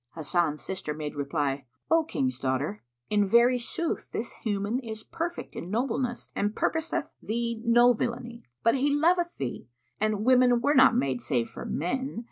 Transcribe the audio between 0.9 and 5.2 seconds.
made reply, "O King's daughter, in very sooth this human is